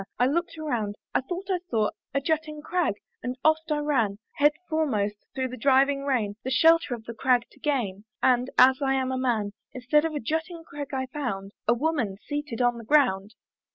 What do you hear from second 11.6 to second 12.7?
A woman seated